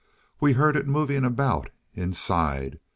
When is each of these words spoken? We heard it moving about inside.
We 0.39 0.53
heard 0.53 0.75
it 0.75 0.87
moving 0.87 1.23
about 1.23 1.69
inside. 1.93 2.79